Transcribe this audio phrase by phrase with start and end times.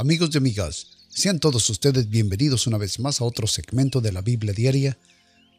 [0.00, 4.22] Amigos y amigas, sean todos ustedes bienvenidos una vez más a otro segmento de la
[4.22, 4.96] Biblia Diaria.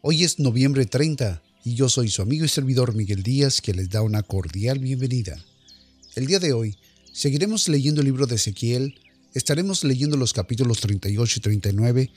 [0.01, 3.89] Hoy es noviembre 30 y yo soy su amigo y servidor Miguel Díaz que les
[3.89, 5.37] da una cordial bienvenida.
[6.15, 6.77] El día de hoy
[7.11, 9.01] seguiremos leyendo el libro de Ezequiel,
[9.33, 12.11] estaremos leyendo los capítulos 38 y 39,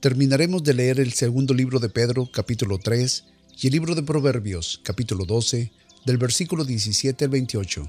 [0.00, 3.24] terminaremos de leer el segundo libro de Pedro, capítulo 3,
[3.60, 5.70] y el libro de Proverbios, capítulo 12,
[6.06, 7.86] del versículo 17 al 28.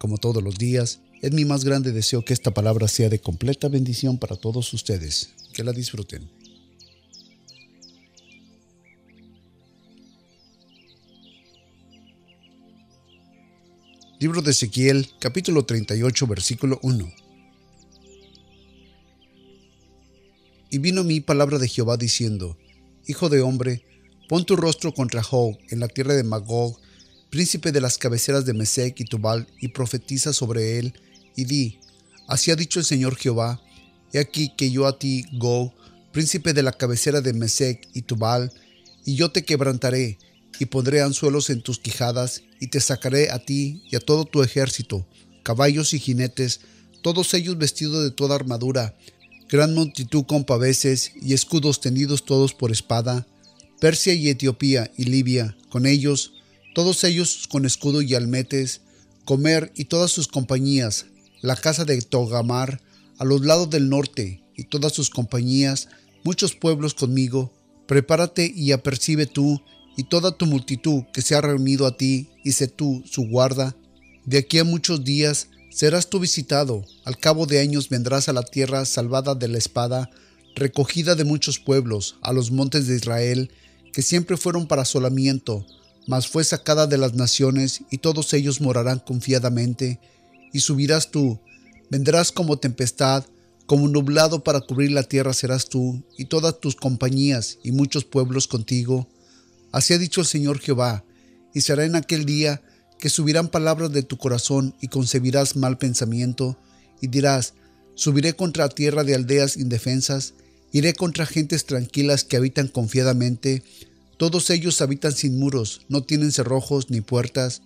[0.00, 3.68] Como todos los días, es mi más grande deseo que esta palabra sea de completa
[3.68, 5.30] bendición para todos ustedes.
[5.54, 6.28] Que la disfruten.
[14.18, 17.12] Libro de Ezequiel, capítulo 38, versículo 1.
[20.70, 22.58] Y vino mí palabra de Jehová diciendo,
[23.06, 23.84] Hijo de hombre,
[24.28, 26.80] pon tu rostro contra Jog en la tierra de Magog,
[27.30, 30.94] príncipe de las cabeceras de Mesec y Tubal, y profetiza sobre él,
[31.36, 31.78] y di,
[32.28, 33.60] Así ha dicho el Señor Jehová,
[34.12, 35.74] he aquí que yo a ti, Go,
[36.12, 38.52] príncipe de la cabecera de Mesec y Tubal,
[39.04, 40.18] y yo te quebrantaré,
[40.58, 44.42] y pondré anzuelos en tus quijadas, y te sacaré a ti y a todo tu
[44.42, 45.06] ejército,
[45.42, 46.60] caballos y jinetes,
[47.02, 48.96] todos ellos vestidos de toda armadura,
[49.50, 53.26] gran multitud con paveses y escudos tendidos todos por espada,
[53.80, 56.32] Persia y Etiopía y Libia, con ellos,
[56.74, 58.80] todos ellos con escudo y almetes,
[59.24, 61.06] Comer y todas sus compañías,
[61.42, 62.80] la casa de Togamar,
[63.18, 65.88] a los lados del norte, y todas sus compañías,
[66.24, 67.52] muchos pueblos conmigo,
[67.86, 69.60] prepárate y apercibe tú,
[69.96, 73.76] y toda tu multitud que se ha reunido a ti, y sé tú su guarda.
[74.24, 78.42] De aquí a muchos días serás tú visitado, al cabo de años vendrás a la
[78.42, 80.10] tierra salvada de la espada,
[80.54, 83.50] recogida de muchos pueblos, a los montes de Israel,
[83.92, 85.66] que siempre fueron para asolamiento,
[86.06, 89.98] mas fue sacada de las naciones, y todos ellos morarán confiadamente,
[90.52, 91.40] y subirás tú,
[91.90, 93.24] vendrás como tempestad,
[93.66, 98.46] como nublado para cubrir la tierra serás tú, y todas tus compañías, y muchos pueblos
[98.46, 99.08] contigo.
[99.70, 101.04] Así ha dicho el Señor Jehová,
[101.54, 102.62] y será en aquel día
[102.98, 106.58] que subirán palabras de tu corazón, y concebirás mal pensamiento,
[107.00, 107.54] y dirás,
[107.94, 110.34] subiré contra tierra de aldeas indefensas,
[110.72, 113.62] iré contra gentes tranquilas que habitan confiadamente,
[114.16, 117.62] todos ellos habitan sin muros, no tienen cerrojos ni puertas,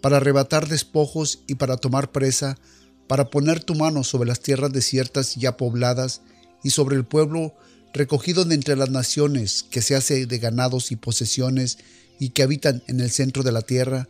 [0.00, 2.58] para arrebatar despojos y para tomar presa,
[3.06, 6.22] para poner tu mano sobre las tierras desiertas ya pobladas
[6.62, 7.54] y sobre el pueblo
[7.94, 11.78] recogido de entre las naciones que se hace de ganados y posesiones
[12.18, 14.08] y que habitan en el centro de la tierra,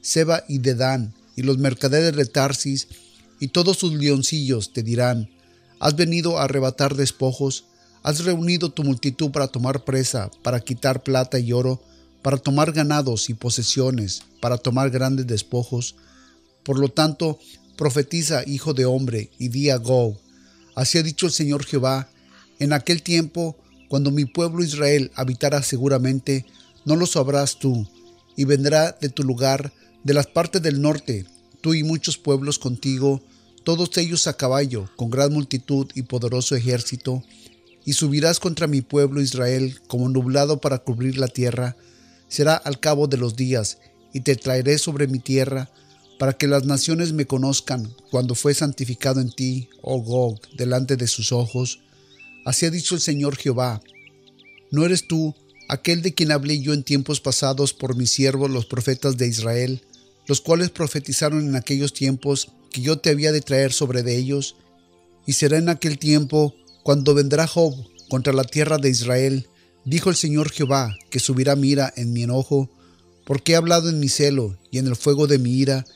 [0.00, 2.88] Seba y Dedán y los mercaderes de Tarsis
[3.40, 5.28] y todos sus leoncillos te dirán,
[5.80, 7.64] has venido a arrebatar despojos,
[8.06, 11.82] Has reunido tu multitud para tomar presa, para quitar plata y oro,
[12.22, 15.96] para tomar ganados y posesiones, para tomar grandes despojos.
[16.62, 17.38] Por lo tanto,
[17.76, 20.18] profetiza, hijo de hombre, y di a Gog,
[20.74, 22.08] así ha dicho el Señor Jehová,
[22.58, 23.56] en aquel tiempo,
[23.88, 26.46] cuando mi pueblo Israel habitará seguramente,
[26.84, 27.86] no lo sabrás tú,
[28.36, 29.72] y vendrá de tu lugar,
[30.04, 31.26] de las partes del norte,
[31.60, 33.20] tú y muchos pueblos contigo,
[33.64, 37.22] todos ellos a caballo, con gran multitud y poderoso ejército,
[37.84, 41.76] y subirás contra mi pueblo Israel como nublado para cubrir la tierra,
[42.28, 43.78] será al cabo de los días,
[44.12, 45.70] y te traeré sobre mi tierra,
[46.18, 51.06] para que las naciones me conozcan cuando fue santificado en ti, oh Gog, delante de
[51.06, 51.80] sus ojos.
[52.44, 53.82] Así ha dicho el Señor Jehová,
[54.70, 55.34] ¿no eres tú
[55.68, 59.82] aquel de quien hablé yo en tiempos pasados por mis siervos los profetas de Israel,
[60.26, 64.56] los cuales profetizaron en aquellos tiempos que yo te había de traer sobre de ellos?
[65.26, 67.74] Y será en aquel tiempo cuando vendrá Job
[68.08, 69.48] contra la tierra de Israel,
[69.86, 72.68] dijo el Señor Jehová, que subirá mira en mi enojo,
[73.24, 75.86] porque he hablado en mi celo y en el fuego de mi ira,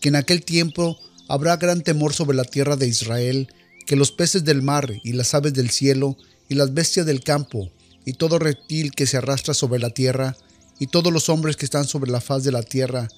[0.00, 3.48] que en aquel tiempo habrá gran temor sobre la tierra de Israel,
[3.86, 6.16] que los peces del mar y las aves del cielo
[6.48, 7.70] y las bestias del campo
[8.04, 10.36] y todo reptil que se arrastra sobre la tierra
[10.78, 13.08] y todos los hombres que están sobre la faz de la tierra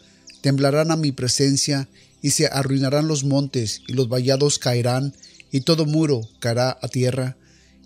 [0.41, 1.89] temblarán a mi presencia
[2.21, 5.15] y se arruinarán los montes y los vallados caerán
[5.51, 7.37] y todo muro caerá a tierra,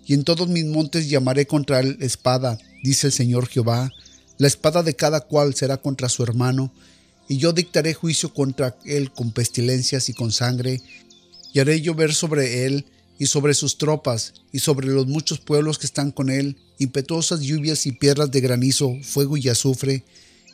[0.07, 3.91] y en todos mis montes llamaré contra él espada, dice el Señor Jehová,
[4.37, 6.71] la espada de cada cual será contra su hermano,
[7.27, 10.81] y yo dictaré juicio contra él con pestilencias y con sangre,
[11.53, 12.85] y haré llover sobre él
[13.19, 17.85] y sobre sus tropas, y sobre los muchos pueblos que están con él, impetuosas lluvias
[17.85, 20.05] y piedras de granizo, fuego y azufre,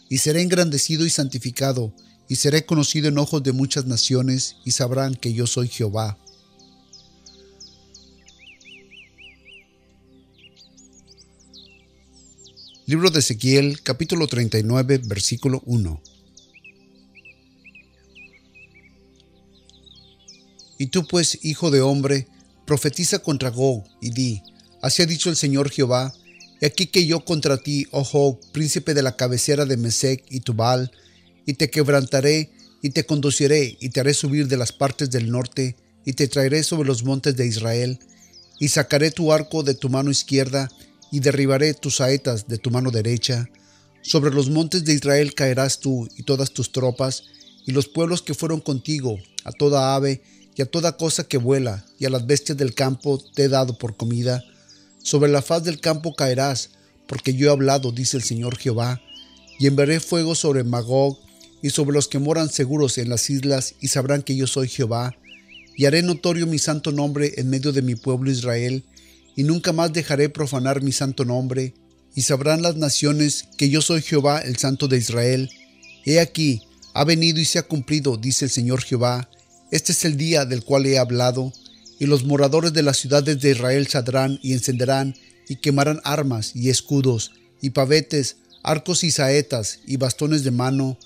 [0.09, 1.93] y seré engrandecido y santificado,
[2.27, 6.17] y seré conocido en ojos de muchas naciones, y sabrán que yo soy Jehová.
[12.85, 16.01] Libro de Ezequiel, capítulo 39, versículo 1.
[20.79, 22.27] Y tú pues, hijo de hombre,
[22.65, 24.41] profetiza contra Gog y di,
[24.81, 26.13] así ha dicho el Señor Jehová,
[26.59, 30.41] y aquí que yo contra ti, oh Gog, príncipe de la cabecera de Mesec y
[30.41, 30.91] Tubal,
[31.45, 32.51] y te quebrantaré,
[32.81, 36.63] y te conduciré, y te haré subir de las partes del norte, y te traeré
[36.63, 37.99] sobre los montes de Israel,
[38.59, 40.69] y sacaré tu arco de tu mano izquierda,
[41.13, 43.47] y derribaré tus saetas de tu mano derecha.
[44.01, 47.25] Sobre los montes de Israel caerás tú y todas tus tropas,
[47.67, 50.23] y los pueblos que fueron contigo, a toda ave
[50.55, 53.77] y a toda cosa que vuela, y a las bestias del campo te he dado
[53.77, 54.43] por comida.
[55.03, 56.71] Sobre la faz del campo caerás,
[57.05, 58.99] porque yo he hablado, dice el Señor Jehová,
[59.59, 61.19] y enviaré fuego sobre Magog
[61.61, 65.15] y sobre los que moran seguros en las islas, y sabrán que yo soy Jehová,
[65.77, 68.83] y haré notorio mi santo nombre en medio de mi pueblo Israel,
[69.35, 71.73] y nunca más dejaré profanar mi santo nombre,
[72.15, 75.49] y sabrán las naciones que yo soy Jehová el Santo de Israel.
[76.05, 76.61] He aquí,
[76.93, 79.29] ha venido y se ha cumplido, dice el Señor Jehová.
[79.71, 81.51] Este es el día del cual he hablado,
[81.99, 85.15] y los moradores de las ciudades de Israel saldrán y encenderán,
[85.47, 87.31] y quemarán armas y escudos,
[87.61, 90.97] y pavetes, arcos y saetas, y bastones de mano,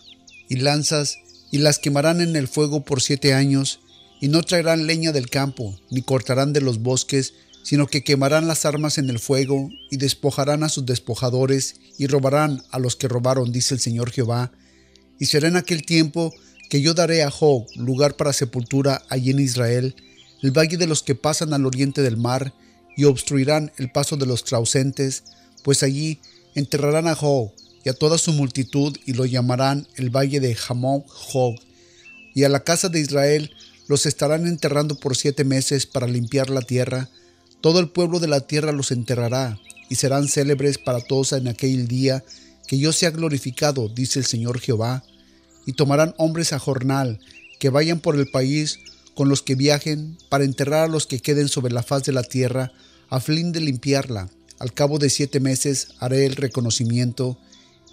[0.50, 1.18] y lanzas,
[1.52, 3.80] y las quemarán en el fuego por siete años,
[4.20, 7.34] y no traerán leña del campo, ni cortarán de los bosques,
[7.68, 12.64] sino que quemarán las armas en el fuego, y despojarán a sus despojadores, y robarán
[12.72, 14.54] a los que robaron, dice el Señor Jehová.
[15.20, 16.34] Y será en aquel tiempo
[16.70, 19.96] que yo daré a Job lugar para sepultura allí en Israel,
[20.42, 22.54] el valle de los que pasan al oriente del mar,
[22.96, 25.24] y obstruirán el paso de los trausentes,
[25.62, 26.22] pues allí
[26.56, 27.52] enterrarán a Job
[27.84, 31.56] y a toda su multitud, y lo llamarán el valle de Hamon Job.
[32.34, 33.52] Y a la casa de Israel
[33.90, 37.10] los estarán enterrando por siete meses para limpiar la tierra.
[37.62, 39.60] Todo el pueblo de la tierra los enterrará,
[39.90, 42.24] y serán célebres para todos en aquel día,
[42.68, 45.04] que yo sea glorificado, dice el Señor Jehová.
[45.66, 47.20] Y tomarán hombres a jornal,
[47.60, 48.80] que vayan por el país
[49.16, 52.24] con los que viajen, para enterrar a los que queden sobre la faz de la
[52.24, 52.72] tierra,
[53.10, 54.30] a fin de limpiarla.
[54.60, 57.40] Al cabo de siete meses haré el reconocimiento,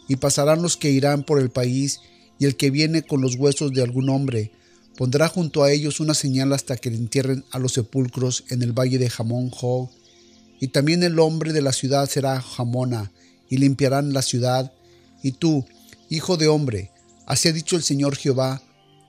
[0.09, 2.01] y pasarán los que irán por el país,
[2.39, 4.53] y el que viene con los huesos de algún hombre,
[4.97, 8.99] Pondrá junto a ellos una señal hasta que entierren a los sepulcros en el valle
[8.99, 9.91] de Jamón Jog.
[10.61, 13.11] Y también el hombre de la ciudad será Jamona,
[13.51, 14.73] y limpiarán la ciudad.
[15.23, 15.65] Y tú,
[16.11, 16.91] hijo de hombre,
[17.27, 18.63] así ha dicho el Señor Jehová,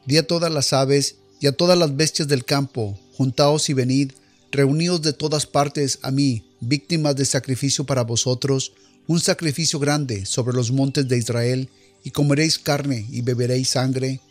[0.06, 4.12] di a todas las aves y a todas las bestias del campo, juntaos y venid,
[4.52, 8.74] reunidos de todas partes a mí, víctimas de sacrificio para vosotros,
[9.08, 11.70] un sacrificio grande sobre los montes de Israel,
[12.04, 14.22] y comeréis carne y beberéis sangre,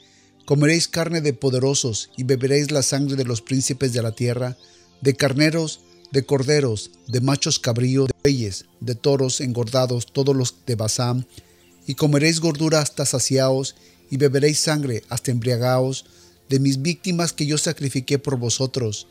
[0.44, 4.58] Comeréis carne de poderosos y beberéis la sangre de los príncipes de la tierra,
[5.00, 5.81] de carneros,
[6.12, 11.26] de corderos, de machos cabríos, de bueyes, de toros engordados, todos los de Basán,
[11.87, 13.75] y comeréis gordura hasta saciaos,
[14.11, 16.05] y beberéis sangre hasta embriagaos,
[16.50, 19.06] de mis víctimas que yo sacrifiqué por vosotros,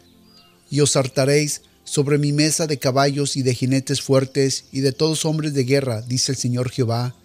[0.70, 5.26] y os hartaréis sobre mi mesa de caballos y de jinetes fuertes y de todos
[5.26, 7.16] hombres de guerra, dice el Señor Jehová,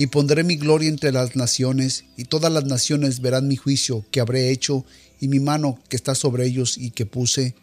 [0.00, 4.20] y pondré mi gloria entre las naciones, y todas las naciones verán mi juicio que
[4.20, 4.86] habré hecho,
[5.20, 7.54] y mi mano que está sobre ellos y que puse.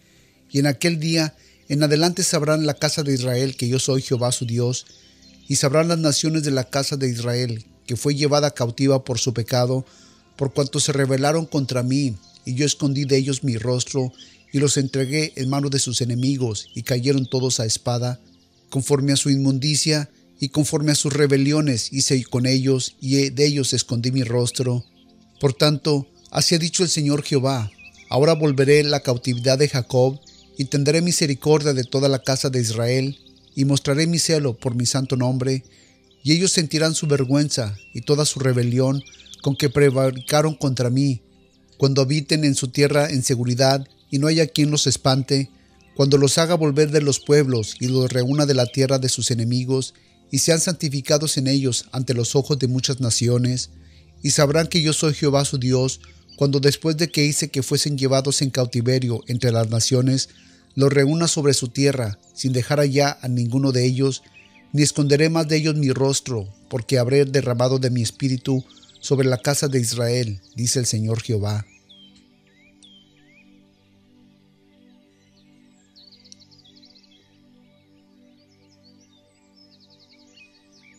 [0.52, 1.34] Y en aquel día
[1.68, 4.86] en adelante sabrán la casa de Israel que yo soy Jehová su Dios,
[5.48, 9.34] y sabrán las naciones de la casa de Israel, que fue llevada cautiva por su
[9.34, 9.84] pecado,
[10.36, 14.14] por cuanto se rebelaron contra mí, y yo escondí de ellos mi rostro,
[14.54, 18.20] y los entregué en manos de sus enemigos, y cayeron todos a espada,
[18.70, 23.74] conforme a su inmundicia, y conforme a sus rebeliones hice con ellos, y de ellos
[23.74, 24.86] escondí mi rostro.
[25.40, 27.72] Por tanto, así ha dicho el Señor Jehová,
[28.10, 30.20] ahora volveré la cautividad de Jacob,
[30.58, 33.18] y tendré misericordia de toda la casa de Israel,
[33.56, 35.64] y mostraré mi celo por mi santo nombre,
[36.24, 39.02] y ellos sentirán su vergüenza y toda su rebelión
[39.42, 41.22] con que prevaricaron contra mí,
[41.78, 45.50] cuando habiten en su tierra en seguridad y no haya quien los espante,
[45.96, 49.32] cuando los haga volver de los pueblos y los reúna de la tierra de sus
[49.32, 49.94] enemigos,
[50.32, 53.70] y sean santificados en ellos ante los ojos de muchas naciones,
[54.24, 56.02] y sabrán que yo soy Jehová su Dios,
[56.36, 60.30] cuando después de que hice que fuesen llevados en cautiverio entre las naciones,
[60.76, 64.24] los reúna sobre su tierra, sin dejar allá a ninguno de ellos,
[64.74, 68.64] ni esconderé más de ellos mi rostro, porque habré derramado de mi espíritu
[69.00, 71.66] sobre la casa de Israel, dice el Señor Jehová.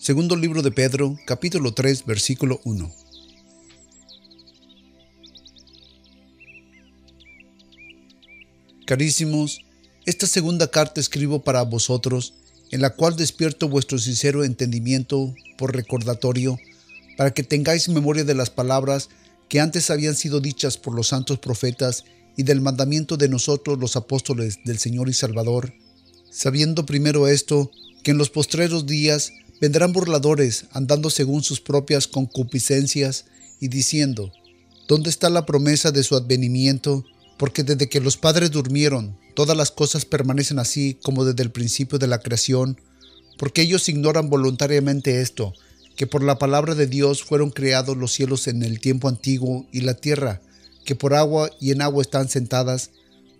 [0.09, 2.91] Segundo libro de Pedro, capítulo 3, versículo 1.
[8.87, 9.61] Carísimos,
[10.07, 12.33] esta segunda carta escribo para vosotros,
[12.71, 16.59] en la cual despierto vuestro sincero entendimiento por recordatorio,
[17.19, 19.11] para que tengáis memoria de las palabras
[19.51, 23.95] que antes habían sido dichas por los santos profetas y del mandamiento de nosotros los
[23.95, 25.75] apóstoles del Señor y Salvador,
[26.31, 27.71] sabiendo primero esto,
[28.03, 33.27] que en los postreros días vendrán burladores andando según sus propias concupiscencias
[33.61, 34.33] y diciendo,
[34.87, 37.05] ¿dónde está la promesa de su advenimiento?
[37.37, 41.99] Porque desde que los padres durmieron, todas las cosas permanecen así como desde el principio
[41.99, 42.81] de la creación,
[43.39, 45.55] porque ellos ignoran voluntariamente esto,
[45.97, 49.81] que por la palabra de Dios fueron creados los cielos en el tiempo antiguo y
[49.81, 50.41] la tierra,
[50.85, 52.91] que por agua y en agua están sentadas,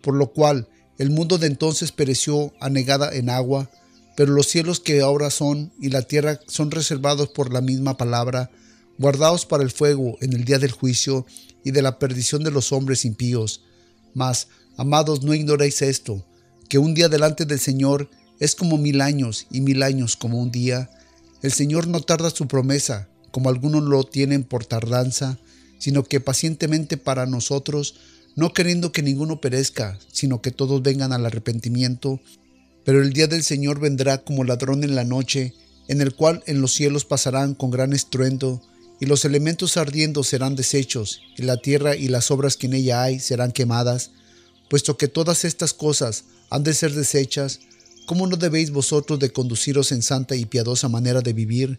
[0.03, 3.71] por lo cual el mundo de entonces pereció anegada en agua,
[4.19, 8.51] pero los cielos que ahora son y la tierra son reservados por la misma palabra,
[8.99, 11.25] guardados para el fuego en el día del juicio
[11.63, 13.63] y de la perdición de los hombres impíos.
[14.15, 16.27] Mas, amados, no ignoréis esto,
[16.69, 18.11] que un día delante del Señor
[18.41, 20.91] es como mil años y mil años como un día.
[21.41, 25.39] El Señor no tarda su promesa, como algunos lo tienen por tardanza,
[25.79, 27.95] sino que pacientemente para nosotros,
[28.35, 32.21] no queriendo que ninguno perezca, sino que todos vengan al arrepentimiento.
[32.89, 35.53] Pero el día del Señor vendrá como ladrón en la noche,
[35.89, 38.63] en el cual en los cielos pasarán con gran estruendo,
[38.99, 43.03] y los elementos ardiendo serán deshechos, y la tierra y las obras que en ella
[43.03, 44.13] hay serán quemadas.
[44.71, 47.61] Puesto que todas estas cosas han de ser deshechas,
[48.07, 51.79] ¿cómo no debéis vosotros de conduciros en santa y piadosa manera de vivir,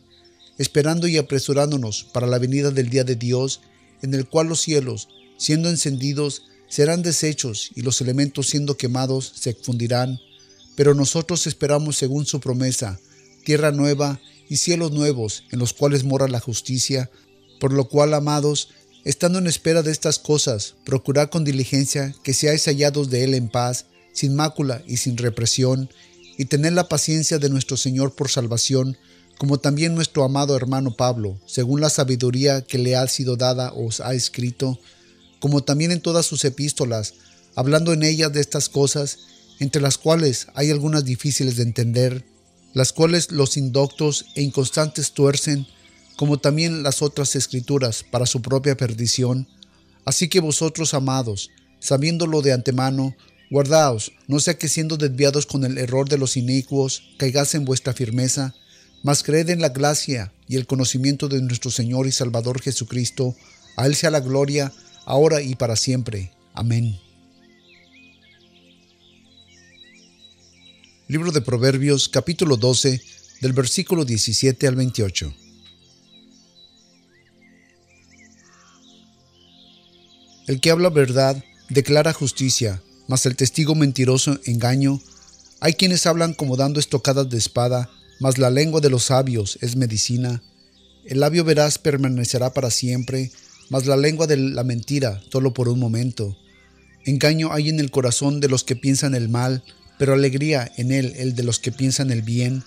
[0.59, 3.61] esperando y apresurándonos para la venida del día de Dios,
[4.03, 5.07] en el cual los cielos,
[5.39, 10.19] siendo encendidos, serán deshechos y los elementos siendo quemados se fundirán.
[10.79, 13.01] Pero nosotros esperamos según su promesa,
[13.43, 17.11] tierra nueva y cielos nuevos en los cuales mora la justicia,
[17.59, 18.69] por lo cual, amados,
[19.03, 23.49] estando en espera de estas cosas, procurad con diligencia que seáis hallados de Él en
[23.49, 25.89] paz, sin mácula y sin represión,
[26.37, 28.95] y tened la paciencia de nuestro Señor por salvación,
[29.37, 33.99] como también nuestro amado hermano Pablo, según la sabiduría que le ha sido dada, os
[33.99, 34.79] ha escrito,
[35.41, 37.15] como también en todas sus epístolas,
[37.53, 39.19] hablando en ellas de estas cosas,
[39.59, 42.25] entre las cuales hay algunas difíciles de entender,
[42.73, 45.67] las cuales los indoctos e inconstantes tuercen,
[46.15, 49.47] como también las otras escrituras, para su propia perdición.
[50.05, 51.49] Así que vosotros, amados,
[51.79, 53.15] sabiéndolo de antemano,
[53.49, 57.93] guardaos, no sea que siendo desviados con el error de los inicuos, caigáis en vuestra
[57.93, 58.53] firmeza,
[59.03, 63.35] mas creed en la gracia y el conocimiento de nuestro Señor y Salvador Jesucristo.
[63.77, 64.73] A Él sea la gloria,
[65.05, 66.31] ahora y para siempre.
[66.53, 67.08] Amén.
[71.09, 73.01] Libro de Proverbios capítulo 12
[73.41, 75.33] del versículo 17 al 28.
[80.45, 85.01] El que habla verdad declara justicia, mas el testigo mentiroso engaño.
[85.61, 87.89] Hay quienes hablan como dando estocadas de espada,
[88.19, 90.43] mas la lengua de los sabios es medicina.
[91.05, 93.31] El labio veraz permanecerá para siempre,
[93.71, 96.37] mas la lengua de la mentira solo por un momento.
[97.03, 99.63] Engaño hay en el corazón de los que piensan el mal,
[99.99, 102.63] pero alegría en él el de los que piensan el bien.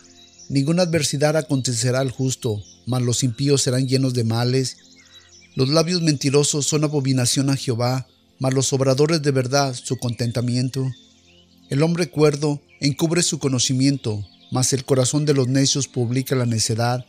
[0.50, 4.76] Ninguna adversidad acontecerá al justo, mas los impíos serán llenos de males.
[5.56, 8.06] Los labios mentirosos son abominación a Jehová,
[8.38, 10.86] mas los obradores de verdad su contentamiento.
[11.70, 17.06] El hombre cuerdo encubre su conocimiento, mas el corazón de los necios publica la necedad.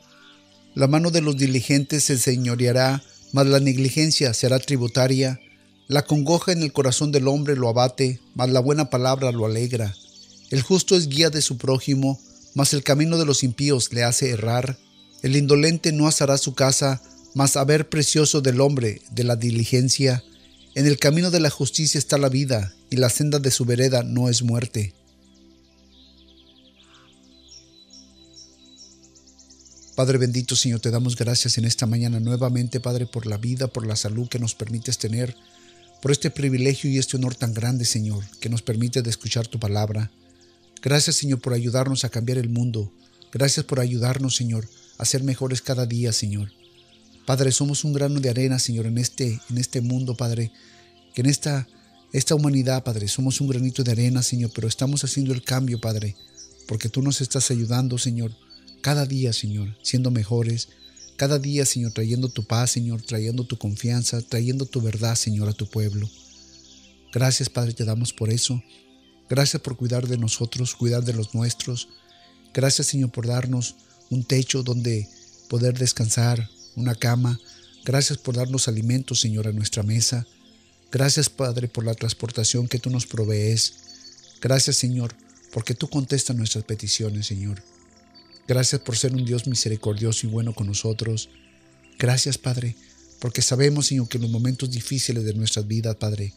[0.74, 3.04] La mano de los diligentes se señoreará,
[3.34, 5.42] mas la negligencia será tributaria.
[5.90, 9.94] La congoja en el corazón del hombre lo abate, mas la buena palabra lo alegra.
[10.54, 12.22] El justo es guía de su prójimo,
[12.54, 14.78] mas el camino de los impíos le hace errar.
[15.24, 17.02] El indolente no asará su casa,
[17.34, 20.24] mas haber precioso del hombre de la diligencia.
[20.76, 24.04] En el camino de la justicia está la vida, y la senda de su vereda
[24.04, 24.94] no es muerte.
[29.96, 33.88] Padre bendito, Señor, te damos gracias en esta mañana nuevamente, Padre, por la vida, por
[33.88, 35.36] la salud que nos permites tener,
[36.00, 39.60] por este privilegio y este honor tan grande, Señor, que nos permite de escuchar tu
[39.60, 40.12] palabra.
[40.84, 42.92] Gracias, Señor, por ayudarnos a cambiar el mundo.
[43.32, 46.52] Gracias por ayudarnos, Señor, a ser mejores cada día, Señor.
[47.26, 50.52] Padre, somos un grano de arena, Señor, en este, en este mundo, Padre,
[51.16, 51.70] que en esta,
[52.12, 56.18] esta humanidad, Padre, somos un granito de arena, Señor, pero estamos haciendo el cambio, Padre,
[56.68, 58.36] porque tú nos estás ayudando, Señor,
[58.82, 60.68] cada día, Señor, siendo mejores,
[61.16, 65.54] cada día, Señor, trayendo tu paz, Señor, trayendo tu confianza, trayendo tu verdad, Señor, a
[65.54, 66.10] tu pueblo.
[67.14, 68.62] Gracias, Padre, te damos por eso.
[69.30, 71.90] Gracias por cuidar de nosotros, cuidar de los nuestros.
[72.54, 73.76] Gracias, Señor, por darnos
[74.10, 75.08] un techo donde
[75.50, 77.40] poder descansar, una cama.
[77.86, 80.28] Gracias por darnos alimentos, Señor, a nuestra mesa.
[80.92, 83.74] Gracias, Padre, por la transportación que tú nos provees.
[84.42, 85.16] Gracias, Señor,
[85.52, 87.64] porque tú contestas nuestras peticiones, Señor.
[88.48, 91.30] Gracias por ser un Dios misericordioso y bueno con nosotros.
[91.98, 92.76] Gracias, Padre,
[93.20, 96.34] porque sabemos, Señor, que en los momentos difíciles de nuestras vidas, Padre,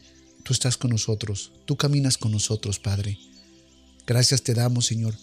[0.47, 3.19] tú estás con nosotros, tú caminas con nosotros, Padre.
[4.05, 5.13] Gracias te damos, Señor,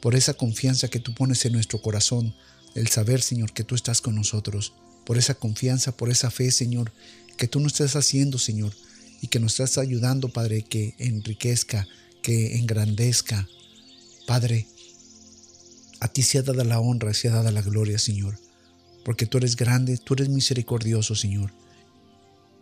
[0.00, 2.34] por esa confianza que tú pones en nuestro corazón,
[2.74, 4.72] el saber, Señor, que tú estás con nosotros,
[5.04, 6.90] por esa confianza, por esa fe, Señor,
[7.36, 8.72] que tú nos estás haciendo, Señor,
[9.20, 11.86] y que nos estás ayudando, Padre, que enriquezca,
[12.22, 13.46] que engrandezca.
[14.26, 14.66] Padre,
[16.00, 18.38] a ti sea dada la honra, sea dada la gloria, Señor,
[19.04, 21.52] porque tú eres grande, tú eres misericordioso, Señor.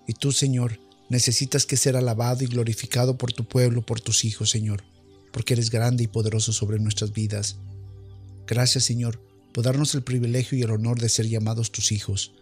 [0.09, 4.49] Y tú, Señor, necesitas que ser alabado y glorificado por tu pueblo, por tus hijos,
[4.49, 4.85] Señor,
[5.33, 7.57] porque eres grande y poderoso sobre nuestras vidas.
[8.47, 9.21] Gracias, Señor,
[9.53, 12.33] por darnos el privilegio y el honor de ser llamados tus hijos.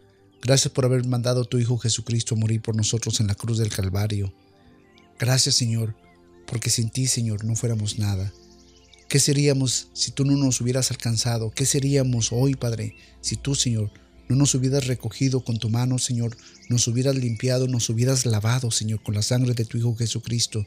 [0.42, 3.58] Gracias por haber mandado a tu Hijo Jesucristo a morir por nosotros en la cruz
[3.58, 4.32] del Calvario.
[5.18, 5.96] Gracias, Señor,
[6.46, 8.32] porque sin ti, Señor, no fuéramos nada.
[9.08, 11.50] ¿Qué seríamos si tú no nos hubieras alcanzado?
[11.50, 13.90] ¿Qué seríamos hoy, Padre, si tú, Señor,
[14.28, 16.36] no nos hubieras recogido con tu mano, Señor,
[16.68, 20.66] nos hubieras limpiado, nos hubieras lavado, Señor, con la sangre de tu Hijo Jesucristo?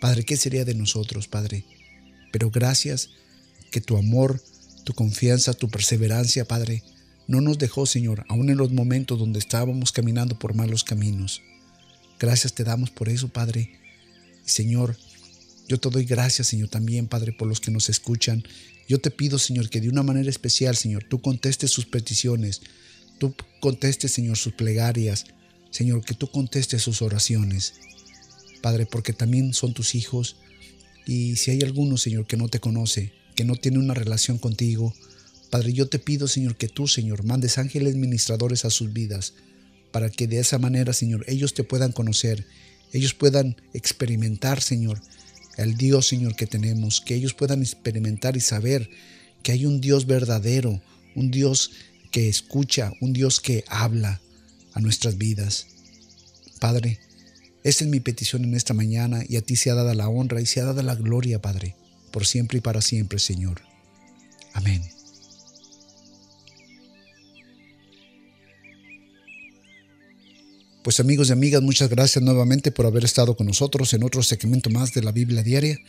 [0.00, 1.64] Padre, ¿qué sería de nosotros, Padre?
[2.32, 3.10] Pero gracias
[3.70, 4.40] que tu amor,
[4.84, 6.82] tu confianza, tu perseverancia, Padre,
[7.26, 11.42] no nos dejó, Señor, aun en los momentos donde estábamos caminando por malos caminos.
[12.20, 13.70] Gracias te damos por eso, Padre.
[14.44, 14.96] Señor,
[15.68, 18.44] yo te doy gracias, Señor, también, Padre, por los que nos escuchan.
[18.88, 22.62] Yo te pido, Señor, que de una manera especial, Señor, tú contestes sus peticiones,
[23.18, 25.26] tú contestes, Señor, sus plegarias,
[25.70, 27.74] Señor, que tú contestes sus oraciones.
[28.62, 30.36] Padre, porque también son tus hijos.
[31.04, 34.94] Y si hay alguno, Señor, que no te conoce, que no tiene una relación contigo,
[35.50, 39.34] Padre, yo te pido, Señor, que tú, Señor, mandes ángeles ministradores a sus vidas,
[39.92, 42.44] para que de esa manera, Señor, ellos te puedan conocer,
[42.92, 45.00] ellos puedan experimentar, Señor,
[45.56, 48.90] el Dios, Señor, que tenemos, que ellos puedan experimentar y saber
[49.42, 50.80] que hay un Dios verdadero,
[51.14, 51.70] un Dios
[52.10, 54.20] que escucha, un Dios que habla
[54.74, 55.66] a nuestras vidas.
[56.60, 56.98] Padre,
[57.64, 60.40] esta es mi petición en esta mañana y a ti se ha dada la honra
[60.40, 61.74] y se ha dado la gloria, Padre,
[62.10, 63.62] por siempre y para siempre, Señor.
[64.52, 64.95] Amén.
[70.86, 74.70] Pues amigos y amigas, muchas gracias nuevamente por haber estado con nosotros en otro segmento
[74.70, 75.80] más de la Biblia Diaria.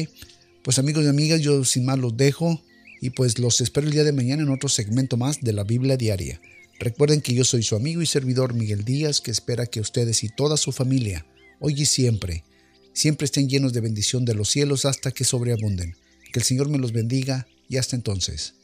[0.63, 2.63] Pues amigos y amigas, yo sin más los dejo
[3.01, 5.97] y pues los espero el día de mañana en otro segmento más de la Biblia
[5.97, 6.41] Diaria.
[6.79, 10.29] Recuerden que yo soy su amigo y servidor Miguel Díaz que espera que ustedes y
[10.29, 11.27] toda su familia,
[11.59, 12.45] hoy y siempre,
[12.93, 15.97] siempre estén llenos de bendición de los cielos hasta que sobreabunden.
[16.33, 18.55] Que el Señor me los bendiga y hasta entonces.